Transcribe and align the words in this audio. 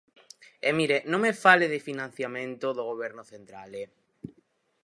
E 0.67 0.69
mire, 0.79 0.97
non 1.11 1.19
me 1.25 1.33
fale 1.43 1.65
de 1.73 1.85
financiamento 1.89 2.67
do 2.77 2.83
Goberno 2.91 3.23
central, 3.33 3.69
¡eh! 3.81 3.87